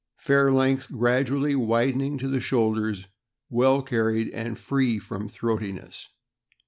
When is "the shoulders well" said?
2.27-3.83